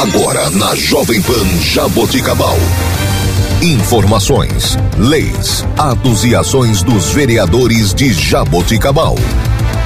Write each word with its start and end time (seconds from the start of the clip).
Agora 0.00 0.48
na 0.52 0.74
Jovem 0.74 1.20
Pan 1.20 1.44
Jaboticabal. 1.60 2.56
Informações, 3.60 4.78
leis, 4.96 5.62
atos 5.76 6.24
e 6.24 6.34
ações 6.34 6.82
dos 6.82 7.12
vereadores 7.12 7.92
de 7.92 8.10
Jaboticabal. 8.10 9.14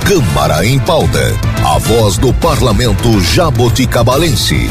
Câmara 0.07 0.65
em 0.65 0.79
pauta. 0.79 1.19
A 1.65 1.79
voz 1.81 2.17
do 2.17 2.33
parlamento 2.35 3.21
jaboticabalense. 3.23 4.71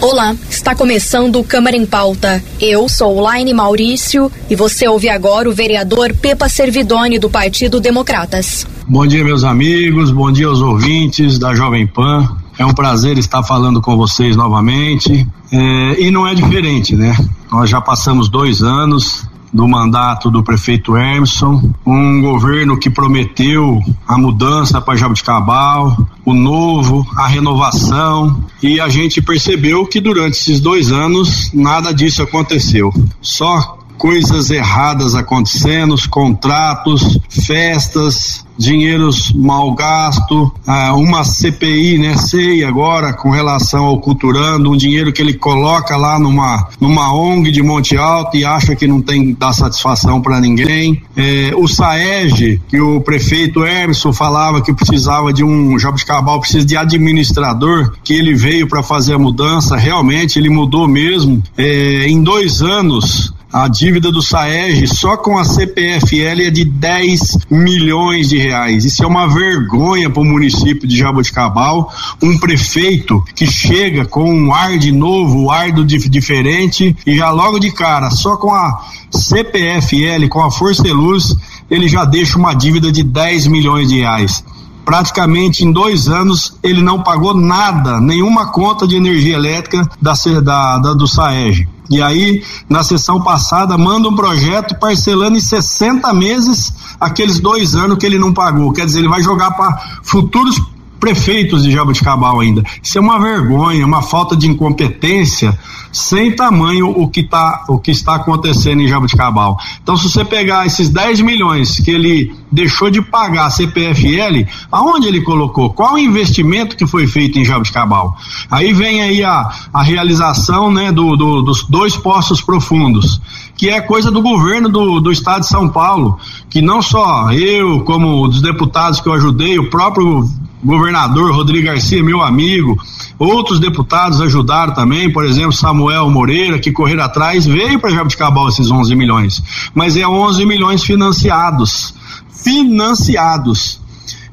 Olá, 0.00 0.34
está 0.48 0.74
começando 0.74 1.38
o 1.38 1.44
Câmara 1.44 1.76
em 1.76 1.84
Pauta. 1.84 2.42
Eu 2.58 2.88
sou 2.88 3.20
Laine 3.20 3.52
Maurício 3.52 4.32
e 4.48 4.56
você 4.56 4.88
ouve 4.88 5.10
agora 5.10 5.50
o 5.50 5.52
vereador 5.52 6.14
Pepa 6.14 6.48
Servidoni 6.48 7.18
do 7.18 7.28
Partido 7.28 7.78
Democratas. 7.78 8.66
Bom 8.88 9.06
dia, 9.06 9.22
meus 9.22 9.44
amigos, 9.44 10.10
bom 10.10 10.32
dia 10.32 10.46
aos 10.46 10.62
ouvintes 10.62 11.38
da 11.38 11.54
Jovem 11.54 11.86
Pan. 11.86 12.39
É 12.60 12.66
um 12.66 12.74
prazer 12.74 13.16
estar 13.16 13.42
falando 13.42 13.80
com 13.80 13.96
vocês 13.96 14.36
novamente. 14.36 15.26
É, 15.50 15.98
e 15.98 16.10
não 16.10 16.28
é 16.28 16.34
diferente, 16.34 16.94
né? 16.94 17.16
Nós 17.50 17.70
já 17.70 17.80
passamos 17.80 18.28
dois 18.28 18.62
anos 18.62 19.26
do 19.50 19.66
mandato 19.66 20.30
do 20.30 20.42
prefeito 20.42 20.94
Emerson, 20.94 21.72
um 21.86 22.20
governo 22.20 22.78
que 22.78 22.90
prometeu 22.90 23.80
a 24.06 24.18
mudança 24.18 24.78
para 24.78 24.94
Jabuticabal, 24.94 26.06
o 26.22 26.34
novo, 26.34 27.06
a 27.16 27.26
renovação, 27.26 28.44
e 28.62 28.78
a 28.78 28.90
gente 28.90 29.22
percebeu 29.22 29.86
que 29.86 29.98
durante 29.98 30.34
esses 30.34 30.60
dois 30.60 30.92
anos 30.92 31.50
nada 31.54 31.94
disso 31.94 32.22
aconteceu. 32.22 32.92
Só 33.22 33.78
coisas 34.00 34.50
erradas 34.50 35.14
acontecendo, 35.14 35.94
contratos, 36.08 37.20
festas, 37.28 38.46
dinheiros 38.56 39.30
mal 39.30 39.74
gasto, 39.74 40.50
ah, 40.66 40.94
uma 40.94 41.22
CPI, 41.22 41.98
né, 41.98 42.16
sei 42.16 42.64
agora 42.64 43.12
com 43.12 43.28
relação 43.28 43.84
ao 43.84 44.00
culturando, 44.00 44.70
um 44.70 44.76
dinheiro 44.76 45.12
que 45.12 45.20
ele 45.20 45.34
coloca 45.34 45.96
lá 45.98 46.18
numa 46.18 46.68
numa 46.80 47.12
ONG 47.14 47.50
de 47.50 47.62
Monte 47.62 47.96
Alto 47.98 48.38
e 48.38 48.44
acha 48.44 48.74
que 48.74 48.86
não 48.86 49.02
tem 49.02 49.34
dar 49.34 49.52
satisfação 49.52 50.22
para 50.22 50.40
ninguém. 50.40 51.02
É, 51.14 51.52
o 51.54 51.68
Saeg, 51.68 52.60
que 52.68 52.80
o 52.80 53.02
prefeito 53.02 53.66
Emerson 53.66 54.14
falava 54.14 54.62
que 54.62 54.72
precisava 54.72 55.30
de 55.30 55.44
um 55.44 55.78
Jabuticabal 55.78 56.40
precisa 56.40 56.64
de 56.64 56.76
administrador, 56.76 57.92
que 58.02 58.14
ele 58.14 58.34
veio 58.34 58.66
para 58.66 58.82
fazer 58.82 59.14
a 59.14 59.18
mudança, 59.18 59.76
realmente 59.76 60.38
ele 60.38 60.48
mudou 60.48 60.88
mesmo. 60.88 61.42
É, 61.56 62.06
em 62.08 62.22
dois 62.22 62.62
anos 62.62 63.34
a 63.52 63.66
dívida 63.66 64.12
do 64.12 64.22
Saeg 64.22 64.86
só 64.86 65.16
com 65.16 65.36
a 65.36 65.44
CPFL 65.44 66.42
é 66.46 66.50
de 66.50 66.64
10 66.64 67.38
milhões 67.50 68.28
de 68.28 68.38
reais. 68.38 68.84
Isso 68.84 69.02
é 69.02 69.06
uma 69.06 69.26
vergonha 69.26 70.08
para 70.08 70.22
o 70.22 70.24
município 70.24 70.86
de 70.86 70.96
Jaboticabal. 70.96 71.92
Um 72.22 72.38
prefeito 72.38 73.22
que 73.34 73.46
chega 73.46 74.04
com 74.04 74.32
um 74.32 74.54
ar 74.54 74.78
de 74.78 74.92
novo, 74.92 75.46
um 75.46 75.50
ar 75.50 75.72
do 75.72 75.84
diferente 75.84 76.96
e 77.04 77.16
já 77.16 77.30
logo 77.30 77.58
de 77.58 77.72
cara, 77.72 78.10
só 78.10 78.36
com 78.36 78.54
a 78.54 78.84
CPFL, 79.10 80.28
com 80.28 80.42
a 80.42 80.50
Força 80.50 80.86
e 80.86 80.92
Luz, 80.92 81.34
ele 81.68 81.88
já 81.88 82.04
deixa 82.04 82.38
uma 82.38 82.54
dívida 82.54 82.92
de 82.92 83.02
10 83.02 83.48
milhões 83.48 83.88
de 83.88 83.98
reais 83.98 84.44
praticamente 84.82 85.64
em 85.64 85.70
dois 85.70 86.08
anos 86.08 86.58
ele 86.64 86.82
não 86.82 87.00
pagou 87.00 87.32
nada, 87.32 88.00
nenhuma 88.00 88.46
conta 88.46 88.88
de 88.88 88.96
energia 88.96 89.36
elétrica 89.36 89.88
da, 90.00 90.14
da, 90.42 90.78
da 90.78 90.94
do 90.94 91.06
Saeg. 91.06 91.68
E 91.90 92.00
aí, 92.00 92.44
na 92.68 92.84
sessão 92.84 93.20
passada, 93.20 93.76
manda 93.76 94.08
um 94.08 94.14
projeto 94.14 94.78
parcelando 94.78 95.36
em 95.36 95.40
60 95.40 96.14
meses 96.14 96.72
aqueles 97.00 97.40
dois 97.40 97.74
anos 97.74 97.98
que 97.98 98.06
ele 98.06 98.16
não 98.16 98.32
pagou. 98.32 98.72
Quer 98.72 98.86
dizer, 98.86 99.00
ele 99.00 99.08
vai 99.08 99.20
jogar 99.20 99.50
para 99.50 100.00
futuros 100.04 100.60
prefeitos 101.00 101.64
de 101.64 101.72
Jaboticabal 101.72 102.38
ainda. 102.38 102.62
Isso 102.82 102.98
é 102.98 103.00
uma 103.00 103.18
vergonha, 103.18 103.84
uma 103.86 104.02
falta 104.02 104.36
de 104.36 104.46
incompetência 104.46 105.58
sem 105.92 106.34
tamanho 106.34 106.88
o 106.88 107.08
que, 107.08 107.22
tá, 107.22 107.64
o 107.68 107.78
que 107.78 107.90
está 107.90 108.14
acontecendo 108.14 108.80
em 108.80 108.86
Jaboticabal. 108.86 109.58
Então, 109.82 109.96
se 109.96 110.08
você 110.08 110.24
pegar 110.24 110.66
esses 110.66 110.88
10 110.88 111.20
milhões 111.20 111.80
que 111.80 111.90
ele 111.90 112.32
deixou 112.50 112.90
de 112.90 113.02
pagar 113.02 113.46
a 113.46 113.50
CPFL, 113.50 114.46
aonde 114.70 115.08
ele 115.08 115.22
colocou? 115.22 115.70
Qual 115.70 115.94
o 115.94 115.98
investimento 115.98 116.76
que 116.76 116.86
foi 116.86 117.06
feito 117.06 117.38
em 117.38 117.44
Jaboticabal? 117.44 118.16
Aí 118.50 118.72
vem 118.72 119.02
aí 119.02 119.24
a, 119.24 119.50
a 119.72 119.82
realização 119.82 120.70
né, 120.70 120.92
do, 120.92 121.16
do, 121.16 121.42
dos 121.42 121.64
dois 121.64 121.96
poços 121.96 122.40
profundos, 122.40 123.20
que 123.56 123.68
é 123.68 123.80
coisa 123.80 124.10
do 124.10 124.22
governo 124.22 124.68
do, 124.68 125.00
do 125.00 125.10
estado 125.10 125.40
de 125.40 125.48
São 125.48 125.68
Paulo, 125.68 126.18
que 126.48 126.62
não 126.62 126.80
só 126.80 127.32
eu, 127.32 127.80
como 127.80 128.26
os 128.26 128.40
deputados 128.40 129.00
que 129.00 129.08
eu 129.08 129.12
ajudei, 129.12 129.58
o 129.58 129.68
próprio 129.70 130.28
governador 130.62 131.32
Rodrigo 131.32 131.66
Garcia, 131.66 132.02
meu 132.02 132.22
amigo, 132.22 132.76
outros 133.18 133.58
deputados 133.58 134.20
ajudaram 134.20 134.74
também, 134.74 135.12
por 135.12 135.24
exemplo, 135.24 135.52
Samuel 135.52 136.10
Moreira, 136.10 136.58
que 136.58 136.72
correram 136.72 137.04
atrás, 137.04 137.46
veio 137.46 137.80
para 137.80 137.90
Jabuticabal 137.90 138.48
esses 138.48 138.70
11 138.70 138.94
milhões, 138.94 139.42
mas 139.74 139.96
é 139.96 140.06
11 140.06 140.44
milhões 140.44 140.84
financiados, 140.84 141.94
financiados. 142.30 143.79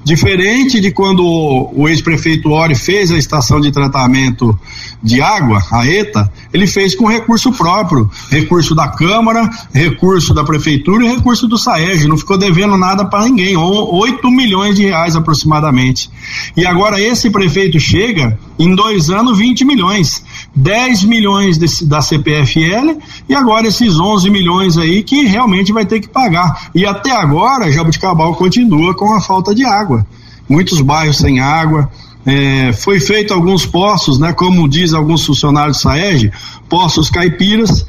Diferente 0.08 0.80
de 0.80 0.90
quando 0.90 1.22
o, 1.22 1.86
ex-prefeito 1.90 2.50
Ori 2.50 2.76
fez 2.76 3.12
a 3.12 3.18
estação 3.18 3.60
de 3.60 3.74
tratamento 3.74 4.58
de 5.04 5.22
água, 5.22 5.62
a 5.70 5.86
ETA, 5.86 6.32
ele 6.54 6.66
fez 6.66 6.96
com 6.96 7.06
recurso 7.10 7.52
próprio, 7.52 8.10
recurso 8.32 8.74
da 8.74 8.88
Câmara, 8.88 9.50
recurso 9.74 10.34
da 10.34 10.46
Prefeitura 10.46 11.04
e 11.06 11.10
recurso 11.10 11.46
do 11.46 11.58
SAEG, 11.58 12.08
não 12.08 12.18
ficou 12.18 12.38
devendo 12.38 12.78
nada 12.78 13.04
para 13.04 13.26
ninguém, 13.26 13.58
8 13.58 14.32
milhões 14.32 14.78
de 14.78 14.86
reais 14.86 15.14
aproximadamente. 15.14 16.10
E 16.56 16.66
agora 16.66 17.02
esse 17.02 17.30
prefeito 17.30 17.78
chega, 17.78 18.40
em 18.58 18.74
dois 18.74 19.10
anos, 19.10 19.38
20 19.38 19.66
milhões. 19.66 20.24
10 20.56 21.04
milhões 21.04 21.58
desse, 21.58 21.86
da 21.86 22.02
CPFL 22.02 23.00
e 23.28 23.36
agora 23.36 23.68
esses 23.68 24.00
11 24.00 24.30
milhões 24.30 24.78
aí 24.78 25.04
que 25.04 25.26
realmente 25.26 25.72
vai 25.72 25.86
ter 25.86 26.00
que 26.00 26.08
pagar. 26.08 26.70
E 26.74 26.86
até 26.86 27.12
agora, 27.12 27.72
Jabuticabal 27.72 28.36
continua 28.36 28.94
com 28.96 29.14
a 29.14 29.22
falta 29.22 29.54
de 29.54 29.66
água. 29.66 30.06
Muitos 30.50 30.82
bairros 30.82 31.18
sem 31.18 31.40
água. 31.40 31.90
É, 32.26 32.74
foi 32.74 33.00
feito 33.00 33.34
alguns 33.34 33.66
poços, 33.66 34.20
né, 34.20 34.34
como 34.34 34.68
diz 34.68 34.94
alguns 34.94 35.26
funcionários 35.26 35.78
do 35.78 35.84
SAEG, 35.84 36.32
poços 36.68 37.10
caipiras, 37.10 37.86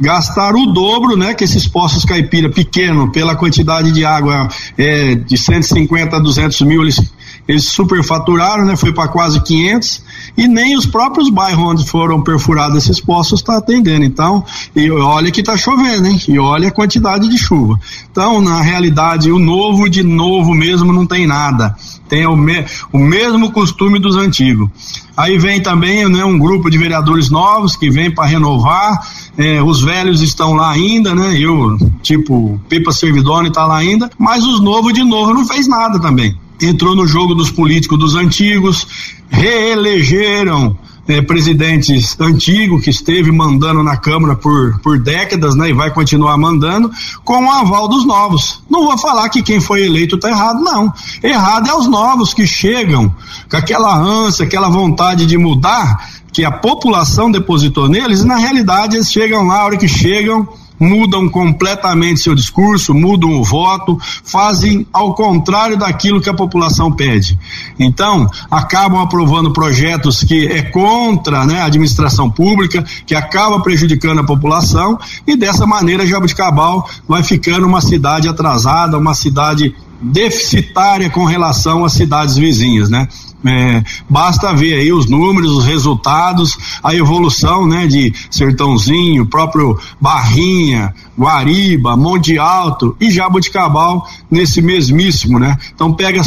gastaram 0.00 0.62
o 0.62 0.72
dobro, 0.72 1.16
né, 1.16 1.34
que 1.34 1.44
esses 1.44 1.68
poços 1.68 2.04
caipira 2.04 2.48
pequeno, 2.48 3.12
pela 3.12 3.36
quantidade 3.36 3.92
de 3.92 4.04
água 4.04 4.48
é, 4.78 5.14
de 5.14 5.36
150 5.36 6.16
a 6.16 6.18
200 6.18 6.62
mil, 6.62 6.82
eles, 6.82 7.00
eles 7.46 7.64
superfaturaram, 7.64 8.64
né, 8.64 8.76
foi 8.76 8.92
para 8.92 9.08
quase 9.08 9.40
500 9.40 10.02
e 10.36 10.46
nem 10.46 10.76
os 10.76 10.86
próprios 10.86 11.28
bairros 11.28 11.64
onde 11.64 11.86
foram 11.86 12.22
perfurados 12.22 12.76
esses 12.76 13.00
poços 13.00 13.40
está 13.40 13.58
atendendo. 13.58 14.04
Então, 14.04 14.44
e 14.74 14.90
olha 14.90 15.30
que 15.30 15.40
está 15.40 15.56
chovendo, 15.56 16.06
hein? 16.06 16.18
E 16.28 16.38
olha 16.38 16.68
a 16.68 16.72
quantidade 16.72 17.28
de 17.28 17.36
chuva. 17.36 17.78
Então, 18.10 18.40
na 18.40 18.60
realidade, 18.60 19.30
o 19.30 19.38
novo 19.38 19.88
de 19.88 20.02
novo 20.02 20.54
mesmo 20.54 20.92
não 20.92 21.06
tem 21.06 21.26
nada. 21.26 21.76
Tem 22.08 22.26
o, 22.26 22.36
me, 22.36 22.64
o 22.92 22.98
mesmo 22.98 23.50
costume 23.50 23.98
dos 23.98 24.16
antigos. 24.16 24.70
Aí 25.16 25.38
vem 25.38 25.60
também 25.60 26.08
né, 26.08 26.24
um 26.24 26.38
grupo 26.38 26.70
de 26.70 26.78
vereadores 26.78 27.28
novos 27.28 27.76
que 27.76 27.90
vem 27.90 28.10
para 28.10 28.24
renovar. 28.24 29.00
É, 29.36 29.62
os 29.62 29.82
velhos 29.82 30.22
estão 30.22 30.54
lá 30.54 30.70
ainda, 30.70 31.14
né? 31.14 31.36
Eu, 31.38 31.76
tipo, 32.02 32.60
Pipa 32.68 32.92
Servidone 32.92 33.48
está 33.48 33.66
lá 33.66 33.76
ainda, 33.76 34.10
mas 34.18 34.44
os 34.44 34.60
novos 34.60 34.92
de 34.92 35.02
novo 35.02 35.34
não 35.34 35.46
fez 35.46 35.66
nada 35.66 35.98
também 35.98 36.36
entrou 36.62 36.94
no 36.94 37.06
jogo 37.06 37.34
dos 37.34 37.50
políticos 37.50 37.98
dos 37.98 38.14
antigos, 38.14 38.86
reelegeram 39.30 40.76
é, 41.06 41.20
presidentes 41.20 42.16
antigos 42.20 42.84
que 42.84 42.90
esteve 42.90 43.32
mandando 43.32 43.82
na 43.82 43.96
Câmara 43.96 44.36
por, 44.36 44.78
por 44.80 44.98
décadas, 45.00 45.54
né, 45.54 45.70
e 45.70 45.72
vai 45.72 45.90
continuar 45.90 46.36
mandando, 46.38 46.90
com 47.24 47.44
o 47.44 47.50
aval 47.50 47.88
dos 47.88 48.06
novos. 48.06 48.62
Não 48.70 48.84
vou 48.84 48.96
falar 48.98 49.28
que 49.28 49.42
quem 49.42 49.60
foi 49.60 49.84
eleito 49.84 50.16
está 50.16 50.30
errado, 50.30 50.60
não. 50.60 50.92
Errado 51.22 51.68
é 51.68 51.74
os 51.74 51.88
novos 51.88 52.32
que 52.32 52.46
chegam 52.46 53.14
com 53.50 53.56
aquela 53.56 53.96
ânsia, 53.96 54.44
aquela 54.44 54.68
vontade 54.68 55.26
de 55.26 55.36
mudar 55.36 56.08
que 56.32 56.44
a 56.44 56.50
população 56.50 57.30
depositou 57.30 57.88
neles, 57.88 58.20
e 58.20 58.26
na 58.26 58.36
realidade 58.36 58.96
eles 58.96 59.12
chegam 59.12 59.46
lá, 59.46 59.60
a 59.60 59.64
hora 59.66 59.76
que 59.76 59.88
chegam, 59.88 60.48
mudam 60.82 61.28
completamente 61.28 62.18
seu 62.18 62.34
discurso, 62.34 62.92
mudam 62.92 63.30
o 63.38 63.44
voto, 63.44 63.96
fazem 64.24 64.84
ao 64.92 65.14
contrário 65.14 65.76
daquilo 65.76 66.20
que 66.20 66.28
a 66.28 66.34
população 66.34 66.90
pede. 66.90 67.38
Então, 67.78 68.28
acabam 68.50 69.00
aprovando 69.00 69.52
projetos 69.52 70.24
que 70.24 70.48
é 70.48 70.62
contra 70.62 71.46
né, 71.46 71.60
a 71.60 71.66
administração 71.66 72.28
pública, 72.28 72.84
que 73.06 73.14
acaba 73.14 73.60
prejudicando 73.60 74.18
a 74.20 74.24
população, 74.24 74.98
e 75.24 75.36
dessa 75.36 75.66
maneira 75.66 76.06
Jabuticabal 76.06 76.88
vai 77.06 77.22
ficando 77.22 77.64
uma 77.64 77.80
cidade 77.80 78.28
atrasada, 78.28 78.98
uma 78.98 79.14
cidade 79.14 79.72
deficitária 80.00 81.08
com 81.08 81.24
relação 81.24 81.84
às 81.84 81.92
cidades 81.92 82.36
vizinhas, 82.36 82.90
né? 82.90 83.06
É, 83.44 83.82
basta 84.08 84.54
ver 84.54 84.74
aí 84.74 84.92
os 84.92 85.08
números, 85.08 85.50
os 85.50 85.64
resultados, 85.64 86.56
a 86.82 86.94
evolução, 86.94 87.66
né, 87.66 87.86
de 87.86 88.12
Sertãozinho, 88.30 89.26
próprio 89.26 89.78
Barrinha, 90.00 90.94
Guariba, 91.18 91.96
Monte 91.96 92.38
Alto 92.38 92.96
e 93.00 93.10
Jabuticabal 93.10 94.08
nesse 94.30 94.62
mesmíssimo, 94.62 95.38
né? 95.38 95.58
Então 95.74 95.92
pega, 95.92 96.22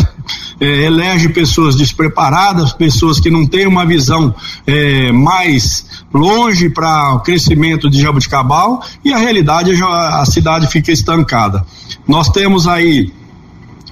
é, 0.59 0.65
elege 0.83 1.29
pessoas 1.29 1.75
despreparadas, 1.75 2.73
pessoas 2.73 3.19
que 3.19 3.29
não 3.29 3.45
têm 3.45 3.65
uma 3.65 3.85
visão 3.85 4.35
é, 4.68 5.11
mais 5.11 5.85
longe 6.13 6.69
para 6.69 7.15
o 7.15 7.19
crescimento 7.21 7.89
de 7.89 8.01
Jabuticabal 8.01 8.81
e 9.03 9.13
a 9.13 9.18
realidade 9.18 9.71
a, 9.81 10.21
a 10.21 10.25
cidade 10.25 10.68
fica 10.68 10.91
estancada. 10.91 11.65
Nós 12.07 12.29
temos 12.29 12.68
aí 12.68 13.11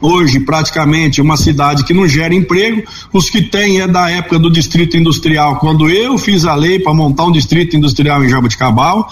hoje 0.03 0.41
praticamente 0.41 1.21
uma 1.21 1.38
cidade 1.38 1.85
que 1.85 1.94
não 1.94 2.05
gera 2.05 2.35
emprego, 2.35 2.83
os 3.13 3.29
que 3.29 3.41
tem 3.41 3.79
é 3.79 3.88
da 3.88 4.09
época 4.09 4.38
do 4.38 4.51
distrito 4.51 4.97
industrial, 4.97 5.55
quando 5.55 5.89
eu 5.89 6.17
fiz 6.17 6.44
a 6.44 6.53
lei 6.53 6.77
para 6.77 6.94
montar 6.94 7.23
um 7.23 7.31
distrito 7.31 7.77
industrial 7.77 8.23
em 8.23 8.27
Jabuticabal, 8.27 9.09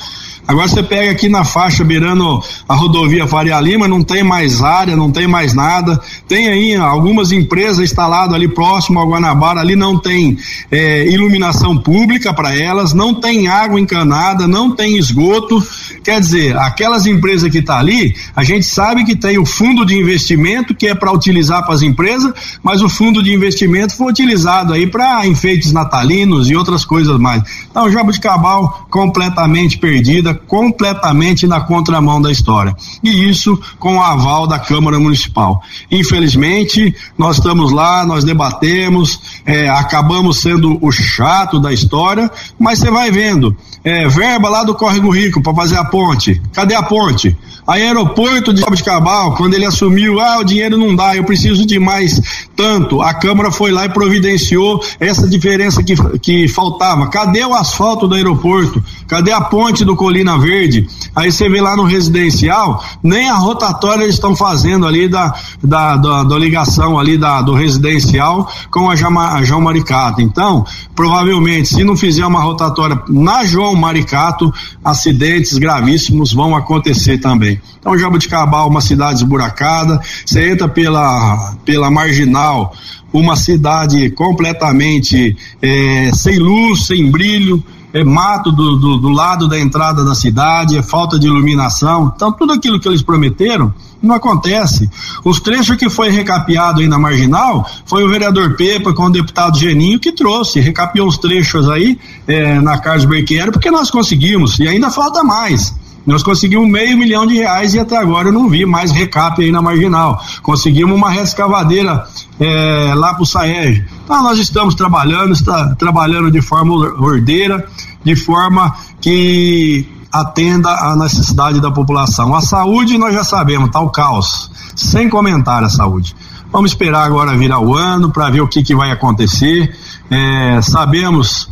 Agora 0.48 0.68
você 0.68 0.84
pega 0.84 1.12
aqui 1.12 1.30
na 1.30 1.46
faixa 1.46 1.84
beirando 1.84 2.42
a 2.68 2.76
rodovia 2.76 3.28
Faria 3.28 3.60
Lima, 3.62 3.88
não 3.88 4.04
tem 4.04 4.24
mais 4.24 4.62
área, 4.62 4.96
não 4.96 5.12
tem 5.12 5.28
mais 5.28 5.54
nada. 5.54 6.02
Tem 6.28 6.48
aí 6.48 6.76
algumas 6.76 7.32
empresas 7.32 7.80
instaladas 7.80 8.34
ali 8.34 8.48
próximo 8.48 9.00
ao 9.00 9.08
Guanabara, 9.08 9.62
ali 9.62 9.76
não 9.76 9.98
tem 9.98 10.38
é, 10.70 11.08
iluminação 11.08 11.78
pública 11.78 12.34
para 12.34 12.58
elas, 12.58 12.94
não 12.94 13.14
tem 13.14 13.48
água 13.48 13.80
encanada, 13.80 14.48
não 14.48 14.76
tem 14.76 14.98
esgoto. 14.98 15.62
Quer 16.04 16.20
dizer, 16.20 16.58
aquelas 16.58 17.06
empresas 17.06 17.50
que 17.52 17.62
tá 17.62 17.78
ali, 17.78 18.16
a 18.36 18.44
gente 18.44 18.66
sabe 18.66 19.06
que 19.06 19.16
tem 19.16 19.38
o 19.38 19.46
fundo 19.46 19.86
de 19.86 19.98
investimento 19.98 20.76
que 20.76 20.88
é 20.88 20.96
para 20.96 21.12
utilizar 21.12 21.64
para 21.64 21.76
as 21.76 21.82
empresas, 21.82 22.34
mas 22.64 22.82
o 22.82 22.90
fundo 22.90 23.22
de 23.22 23.34
investimento 23.34 23.96
foi 23.96 24.12
utilizado 24.12 24.74
aí 24.74 24.88
para 24.88 25.26
enfeites 25.28 25.72
natalinos 25.72 26.50
e 26.50 26.56
outras 26.56 26.84
coisas 26.84 27.18
mais. 27.20 27.44
Então, 27.70 27.92
Jabuticabal 27.92 28.88
completamente 28.90 29.78
perdida, 29.78 30.31
completamente 30.34 31.48
na 31.48 31.62
contramão 31.62 32.22
da 32.22 32.32
história. 32.32 32.76
E 33.04 33.30
isso 33.30 33.60
com 33.80 33.98
o 33.98 34.02
aval 34.02 34.48
da 34.48 34.60
Câmara 34.60 35.00
Municipal. 35.00 35.62
Infelizmente, 35.90 36.96
nós 37.18 37.38
estamos 37.38 37.72
lá, 37.72 38.06
nós 38.06 38.24
debatemos, 38.24 39.20
é, 39.46 39.70
acabamos 39.70 40.40
sendo 40.40 40.78
o 40.82 40.92
chato 40.92 41.60
da 41.60 41.72
história, 41.72 42.30
mas 42.60 42.80
você 42.80 42.92
vai 42.92 43.12
vendo. 43.12 43.56
É, 43.84 44.08
verba 44.08 44.50
lá 44.50 44.64
do 44.64 44.76
Córrego 44.76 45.10
Rico 45.10 45.42
para 45.42 45.56
fazer 45.56 45.78
a 45.78 45.86
ponte. 45.86 46.42
Cadê 46.54 46.76
a 46.76 46.84
ponte? 46.84 47.36
aeroporto 47.68 48.54
de 48.54 48.64
Cabal, 48.84 49.36
quando 49.36 49.54
ele 49.54 49.66
assumiu, 49.66 50.20
ah, 50.20 50.40
o 50.40 50.44
dinheiro 50.44 50.78
não 50.78 50.96
dá, 50.96 51.16
eu 51.16 51.24
preciso 51.24 51.66
de 51.66 51.80
mais 51.80 52.20
tanto. 52.56 53.02
A 53.02 53.14
Câmara 53.14 53.52
foi 53.52 53.72
lá 53.72 53.86
e 53.86 53.90
providenciou 53.90 54.84
essa 55.00 55.28
diferença 55.28 55.84
que, 55.84 55.96
que 56.20 56.48
faltava. 56.48 57.08
Cadê 57.10 57.46
o 57.46 57.54
asfalto 57.54 58.08
do 58.08 58.16
aeroporto? 58.16 58.84
Cadê 59.08 59.32
a 59.32 59.42
ponte 59.42 59.86
do 59.86 59.96
Colina 59.96 60.21
Verde? 60.38 60.88
Aí 61.16 61.32
você 61.32 61.50
vê 61.50 61.60
lá 61.60 61.76
no 61.76 61.84
residencial, 61.84 62.84
nem 63.04 63.30
a 63.30 63.36
rotatória 63.36 64.04
eles 64.04 64.16
estão 64.16 64.36
fazendo 64.36 64.86
ali 64.88 65.08
da, 65.08 65.34
da, 65.64 65.98
da, 65.98 66.24
da, 66.24 66.38
ligação 66.38 66.98
ali 66.98 67.18
da, 67.18 67.42
do 67.42 67.54
residencial 67.54 68.50
com 68.70 68.90
a, 68.90 68.96
Jama, 68.96 69.34
a 69.34 69.44
João 69.44 69.62
Maricato. 69.62 70.22
Então, 70.22 70.66
provavelmente, 70.96 71.70
se 71.70 71.84
não 71.84 71.98
fizer 71.98 72.26
uma 72.26 72.42
rotatória 72.42 73.02
na 73.10 73.46
João 73.46 73.76
Maricato, 73.76 74.54
acidentes 74.84 75.58
gravíssimos 75.58 76.32
vão 76.32 76.56
acontecer 76.56 77.18
também. 77.18 77.62
Então, 77.80 77.98
Jabuticabal, 77.98 78.70
uma 78.70 78.82
cidade 78.82 79.20
esburacada, 79.20 80.00
você 80.26 80.52
entra 80.52 80.68
pela, 80.68 81.56
pela 81.66 81.90
marginal, 81.90 82.74
uma 83.12 83.36
cidade 83.36 84.10
completamente 84.12 85.36
é, 85.62 86.12
sem 86.14 86.40
luz, 86.40 86.86
sem 86.86 87.10
brilho, 87.12 87.64
é 87.94 88.04
mato 88.04 88.52
do, 88.52 88.78
do, 88.78 88.98
do, 88.98 89.10
lado 89.10 89.48
da 89.48 89.60
entrada 89.60 90.04
da 90.04 90.16
cidade, 90.16 90.78
é 90.78 90.82
falta 90.82 91.20
de 91.20 91.28
iluminação. 91.28 92.12
Então, 92.16 92.32
tudo 92.32 92.54
aquilo 92.54 92.80
que 92.80 92.88
eles 92.88 93.02
prometeram 93.02 93.74
não 94.02 94.16
acontece. 94.16 94.90
Os 95.24 95.40
trechos 95.40 95.76
que 95.76 95.90
foi 95.90 96.10
recapeado 96.10 96.80
aí 96.80 96.88
na 96.88 96.98
marginal 96.98 97.70
foi 97.86 98.04
o 98.04 98.10
vereador 98.10 98.56
Pepa 98.56 98.94
com 98.94 99.04
o 99.04 99.10
deputado 99.12 99.58
Geninho 99.58 100.00
que 100.00 100.12
trouxe, 100.12 100.60
recapeou 100.60 101.08
os 101.08 101.18
trechos 101.18 101.70
aí 101.70 102.00
é, 102.28 102.60
na 102.60 102.80
Carlos 102.80 103.06
Berqueiro, 103.06 103.52
porque 103.52 103.70
nós 103.70 103.92
conseguimos, 103.92 104.60
e 104.60 104.68
ainda 104.68 104.90
falta 104.90 105.24
mais. 105.24 105.76
Nós 106.06 106.24
conseguimos 106.24 106.68
meio 106.68 106.98
milhão 106.98 107.28
de 107.28 107.36
reais 107.36 107.74
e 107.74 107.80
até 107.80 107.96
agora 107.98 108.30
eu 108.30 108.34
não 108.34 108.50
vi 108.50 108.66
mais 108.66 108.92
recap 108.92 109.42
aí 109.42 109.52
na 109.52 109.62
marginal. 109.62 110.22
Conseguimos 110.42 110.96
uma 110.96 111.10
rescavadeira 111.10 112.06
é, 112.40 112.94
lá 112.96 113.14
para 113.14 113.24
o 113.24 113.26
Saeg. 113.26 113.86
Então 114.04 114.24
nós 114.24 114.40
estamos 114.40 114.74
trabalhando, 114.74 115.34
está 115.34 115.76
trabalhando 115.76 116.32
de 116.32 116.42
forma 116.42 116.74
ordeira, 116.74 117.66
de 118.04 118.16
forma 118.16 118.76
que 119.00 119.88
atenda 120.12 120.70
à 120.70 120.96
necessidade 120.96 121.62
da 121.62 121.72
população. 121.72 122.36
A 122.36 122.42
saúde 122.42 122.98
nós 122.98 123.14
já 123.14 123.24
sabemos, 123.24 123.68
está 123.68 123.80
o 123.80 123.90
caos. 123.90 124.52
Sem 124.76 125.08
comentário 125.08 125.68
a 125.68 125.70
saúde. 125.70 126.16
Vamos 126.52 126.72
esperar 126.72 127.06
agora 127.06 127.38
virar 127.38 127.60
o 127.60 127.76
ano 127.76 128.12
para 128.12 128.30
ver 128.30 128.42
o 128.42 128.48
que, 128.48 128.62
que 128.62 128.76
vai 128.76 128.92
acontecer. 128.92 129.74
É, 130.10 130.60
sabemos 130.62 131.50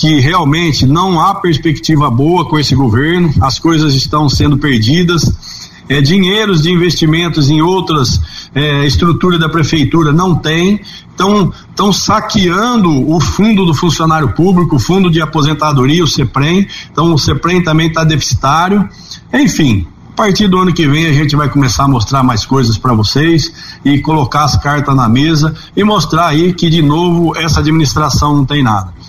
que 0.00 0.18
realmente 0.18 0.86
não 0.86 1.20
há 1.20 1.34
perspectiva 1.34 2.10
boa 2.10 2.48
com 2.48 2.58
esse 2.58 2.74
governo, 2.74 3.34
as 3.38 3.58
coisas 3.58 3.94
estão 3.94 4.30
sendo 4.30 4.56
perdidas. 4.56 5.30
É, 5.90 6.00
dinheiros 6.00 6.62
de 6.62 6.70
investimentos 6.70 7.50
em 7.50 7.60
outras 7.60 8.18
é, 8.54 8.86
estruturas 8.86 9.38
da 9.38 9.46
prefeitura 9.46 10.10
não 10.10 10.34
tem, 10.34 10.80
estão 11.10 11.92
saqueando 11.92 13.10
o 13.10 13.20
fundo 13.20 13.66
do 13.66 13.74
funcionário 13.74 14.32
público, 14.32 14.76
o 14.76 14.78
fundo 14.78 15.10
de 15.10 15.20
aposentadoria, 15.20 16.02
o 16.02 16.08
CEPREM, 16.08 16.66
então 16.90 17.12
o 17.12 17.18
CEPREM 17.18 17.62
também 17.62 17.88
está 17.88 18.02
deficitário. 18.02 18.88
Enfim, 19.34 19.86
a 20.08 20.16
partir 20.16 20.48
do 20.48 20.58
ano 20.58 20.72
que 20.72 20.88
vem 20.88 21.08
a 21.08 21.12
gente 21.12 21.36
vai 21.36 21.50
começar 21.50 21.84
a 21.84 21.88
mostrar 21.88 22.22
mais 22.22 22.46
coisas 22.46 22.78
para 22.78 22.94
vocês 22.94 23.52
e 23.84 23.98
colocar 23.98 24.44
as 24.44 24.56
cartas 24.56 24.96
na 24.96 25.10
mesa 25.10 25.54
e 25.76 25.84
mostrar 25.84 26.28
aí 26.28 26.54
que 26.54 26.70
de 26.70 26.80
novo 26.80 27.36
essa 27.36 27.60
administração 27.60 28.34
não 28.34 28.46
tem 28.46 28.62
nada. 28.62 28.99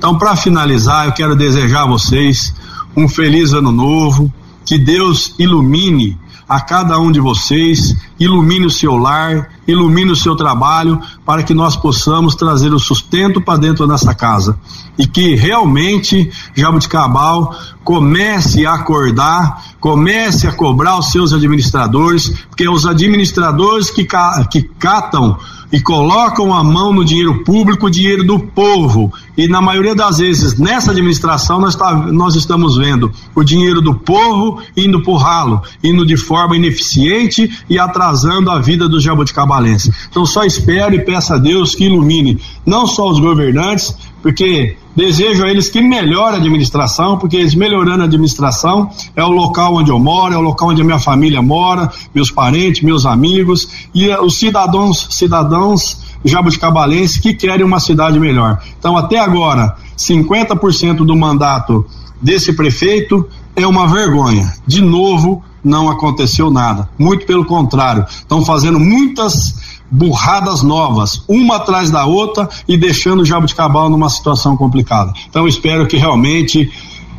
Então, 0.00 0.16
para 0.16 0.34
finalizar, 0.34 1.04
eu 1.04 1.12
quero 1.12 1.36
desejar 1.36 1.82
a 1.82 1.86
vocês 1.86 2.54
um 2.96 3.06
feliz 3.06 3.52
ano 3.52 3.70
novo, 3.70 4.32
que 4.64 4.78
Deus 4.78 5.34
ilumine 5.38 6.16
a 6.48 6.58
cada 6.58 6.98
um 6.98 7.12
de 7.12 7.20
vocês, 7.20 7.94
ilumine 8.20 8.66
o 8.66 8.70
seu 8.70 8.96
lar, 8.96 9.48
ilumine 9.66 10.12
o 10.12 10.16
seu 10.16 10.36
trabalho, 10.36 11.00
para 11.24 11.42
que 11.42 11.54
nós 11.54 11.74
possamos 11.74 12.34
trazer 12.34 12.74
o 12.74 12.78
sustento 12.78 13.40
para 13.40 13.58
dentro 13.58 13.86
dessa 13.86 14.14
casa. 14.14 14.58
E 14.98 15.06
que 15.06 15.34
realmente 15.34 16.30
Jabuticabal 16.54 17.56
comece 17.82 18.66
a 18.66 18.74
acordar, 18.74 19.64
comece 19.80 20.46
a 20.46 20.52
cobrar 20.52 20.98
os 20.98 21.10
seus 21.10 21.32
administradores, 21.32 22.28
porque 22.48 22.64
é 22.64 22.70
os 22.70 22.84
administradores 22.84 23.90
que, 23.90 24.06
que 24.50 24.62
catam 24.78 25.38
e 25.72 25.80
colocam 25.80 26.52
a 26.52 26.64
mão 26.64 26.92
no 26.92 27.04
dinheiro 27.04 27.44
público, 27.44 27.86
o 27.86 27.90
dinheiro 27.90 28.24
do 28.24 28.38
povo. 28.38 29.12
E 29.36 29.46
na 29.46 29.62
maioria 29.62 29.94
das 29.94 30.18
vezes, 30.18 30.58
nessa 30.58 30.90
administração, 30.90 31.60
nós, 31.60 31.74
tá, 31.74 31.94
nós 31.94 32.34
estamos 32.34 32.76
vendo 32.76 33.10
o 33.34 33.44
dinheiro 33.44 33.80
do 33.80 33.94
povo 33.94 34.60
indo 34.76 35.02
por 35.02 35.16
ralo, 35.16 35.62
indo 35.82 36.04
de 36.04 36.16
forma 36.16 36.56
ineficiente 36.56 37.50
e 37.68 37.78
atrasando 38.10 38.50
a 38.50 38.58
vida 38.58 38.88
dos 38.88 39.02
jabuticabalenses. 39.02 39.90
Então 40.10 40.26
só 40.26 40.44
espero 40.44 40.94
e 40.94 41.04
peço 41.04 41.32
a 41.32 41.38
Deus 41.38 41.74
que 41.74 41.84
ilumine 41.84 42.40
não 42.66 42.86
só 42.86 43.08
os 43.08 43.20
governantes, 43.20 43.94
porque 44.20 44.76
desejo 44.94 45.44
a 45.44 45.50
eles 45.50 45.68
que 45.68 45.80
melhore 45.80 46.34
a 46.34 46.38
administração, 46.38 47.16
porque 47.16 47.36
eles 47.36 47.54
melhorando 47.54 48.02
a 48.02 48.06
administração 48.06 48.90
é 49.14 49.22
o 49.22 49.30
local 49.30 49.76
onde 49.76 49.90
eu 49.90 49.98
moro, 49.98 50.34
é 50.34 50.36
o 50.36 50.40
local 50.40 50.70
onde 50.70 50.82
a 50.82 50.84
minha 50.84 50.98
família 50.98 51.40
mora, 51.40 51.90
meus 52.14 52.30
parentes, 52.30 52.82
meus 52.82 53.06
amigos 53.06 53.68
e 53.94 54.08
os 54.08 54.38
cidadãos, 54.38 55.06
cidadãos 55.10 56.10
jabuticabalenses 56.24 57.18
que 57.18 57.32
querem 57.32 57.64
uma 57.64 57.80
cidade 57.80 58.18
melhor. 58.18 58.60
Então, 58.78 58.96
até 58.96 59.18
agora, 59.18 59.76
50% 59.96 60.96
do 60.96 61.16
mandato 61.16 61.86
desse 62.20 62.52
prefeito 62.52 63.26
é 63.56 63.66
uma 63.66 63.86
vergonha. 63.86 64.52
De 64.66 64.82
novo, 64.82 65.42
não 65.62 65.90
aconteceu 65.90 66.50
nada. 66.50 66.88
Muito 66.98 67.26
pelo 67.26 67.44
contrário, 67.44 68.06
estão 68.08 68.44
fazendo 68.44 68.78
muitas 68.78 69.54
burradas 69.90 70.62
novas, 70.62 71.22
uma 71.28 71.56
atrás 71.56 71.90
da 71.90 72.06
outra 72.06 72.48
e 72.68 72.76
deixando 72.76 73.20
o 73.20 73.24
Jabuticabal 73.24 73.90
numa 73.90 74.08
situação 74.08 74.56
complicada. 74.56 75.12
Então 75.28 75.48
espero 75.48 75.86
que 75.86 75.96
realmente 75.96 76.70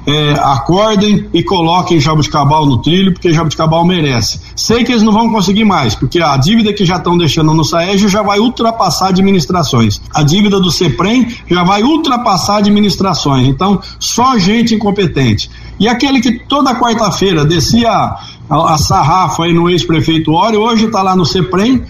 é, 0.05 0.33
acordem 0.41 1.27
e 1.33 1.43
coloquem 1.43 1.99
Jabuticabal 1.99 2.65
no 2.65 2.81
trilho, 2.81 3.13
porque 3.13 3.33
Jabuticabal 3.33 3.85
merece. 3.85 4.39
Sei 4.55 4.83
que 4.83 4.91
eles 4.91 5.03
não 5.03 5.11
vão 5.11 5.29
conseguir 5.29 5.63
mais, 5.63 5.95
porque 5.95 6.19
a 6.19 6.35
dívida 6.37 6.73
que 6.73 6.85
já 6.85 6.95
estão 6.95 7.17
deixando 7.17 7.53
no 7.53 7.63
Saeg 7.63 8.07
já 8.07 8.21
vai 8.21 8.39
ultrapassar 8.39 9.09
administrações. 9.09 10.01
A 10.13 10.23
dívida 10.23 10.59
do 10.59 10.71
CEPREM 10.71 11.27
já 11.47 11.63
vai 11.63 11.83
ultrapassar 11.83 12.57
administrações. 12.57 13.47
Então, 13.47 13.79
só 13.99 14.37
gente 14.37 14.73
incompetente. 14.73 15.49
E 15.79 15.87
aquele 15.87 16.21
que 16.21 16.39
toda 16.45 16.75
quarta-feira 16.75 17.45
descia 17.45 18.15
a, 18.51 18.73
a 18.73 18.77
sarrafa 18.77 19.45
aí 19.45 19.53
no 19.53 19.69
ex-prefeito 19.69 20.33
Ori, 20.33 20.57
hoje 20.57 20.85
está 20.85 21.01
lá 21.01 21.15
no 21.15 21.25
CEPREM, 21.25 21.85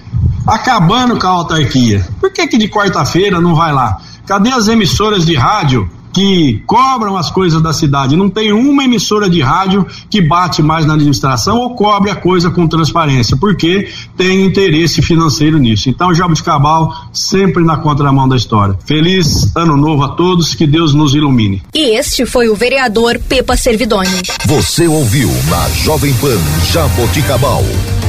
acabando 0.46 1.18
com 1.18 1.26
a 1.26 1.32
autarquia. 1.32 2.08
Por 2.20 2.32
que 2.32 2.46
que 2.46 2.58
de 2.58 2.68
quarta-feira 2.68 3.42
não 3.42 3.56
vai 3.56 3.74
lá? 3.74 3.98
Cadê 4.28 4.52
as 4.52 4.68
emissoras 4.68 5.26
de 5.26 5.36
rádio 5.36 5.90
que 6.14 6.62
cobram 6.66 7.18
as 7.18 7.32
coisas 7.32 7.62
da 7.62 7.74
cidade. 7.74 8.16
Não 8.16 8.30
tem 8.30 8.52
uma 8.52 8.84
emissora 8.84 9.30
de 9.30 9.42
rádio 9.42 9.86
que 10.10 10.22
bate 10.22 10.62
mais 10.62 10.86
na 10.86 10.94
administração 10.94 11.58
ou 11.58 11.76
cobre 11.76 12.10
a 12.10 12.16
coisa 12.16 12.50
com 12.50 12.68
transparência, 12.68 13.38
porque 13.38 13.90
tem 14.18 14.46
interesse 14.46 15.02
financeiro 15.02 15.58
nisso. 15.58 15.90
Então, 15.90 16.14
Jabuticabal 16.14 16.94
sempre 17.14 17.64
na 17.64 17.78
contramão 17.78 18.28
da 18.28 18.36
história. 18.36 18.78
Feliz 18.86 19.56
ano 19.56 19.78
novo 19.78 20.04
a 20.04 20.10
todos, 20.10 20.56
que 20.56 20.68
Deus 20.68 20.94
nos 20.94 21.14
ilumine. 21.14 21.62
E 21.74 21.98
este 21.98 22.26
foi 22.26 22.50
o 22.50 22.56
vereador 22.56 23.20
Pepa 23.20 23.56
Servidoni. 23.56 24.22
Você 24.46 24.88
ouviu 24.88 25.30
na 25.50 25.70
Jovem 25.70 26.14
Pan 26.16 26.40
Jaboticabal. 26.72 27.64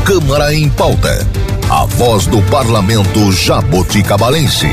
Câmara 0.04 0.54
em 0.54 0.68
pauta. 0.68 1.26
A 1.71 1.87
voz 1.87 2.26
do 2.26 2.42
parlamento 2.42 3.32
jaboticabalense. 3.32 4.68